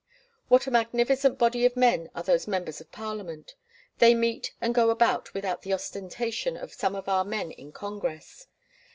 What 0.47 0.65
a 0.65 0.71
magnificent 0.71 1.37
body 1.37 1.63
of 1.63 1.77
men 1.77 2.09
are 2.15 2.23
those 2.23 2.47
Members 2.47 2.81
of 2.81 2.91
Parliament. 2.91 3.53
They 3.99 4.15
meet 4.15 4.51
and 4.59 4.73
go 4.73 4.89
about 4.89 5.31
without 5.35 5.61
the 5.61 5.75
ostentation 5.75 6.57
of 6.57 6.73
some 6.73 6.95
of 6.95 7.07
our 7.07 7.23
men 7.23 7.51
in 7.51 7.71
Congress. 7.71 8.47